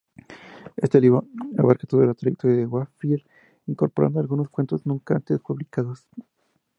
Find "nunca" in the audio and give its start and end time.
4.83-5.13